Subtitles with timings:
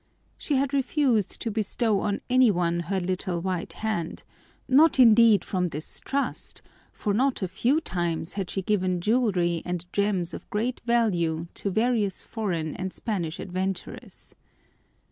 [0.35, 4.23] She had refused to bestow on any one her little white hand,
[4.67, 10.33] not indeed from distrust, for not a few times had she given jewelry and gems
[10.33, 14.33] of great value to various foreign and Spanish adventurers.